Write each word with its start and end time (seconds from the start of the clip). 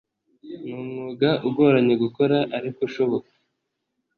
Ni 0.63 0.71
Umwuga 0.81 1.29
ugoranye 1.47 1.95
gukora 2.03 2.37
ariko 2.57 2.79
ushoboka 2.87 3.31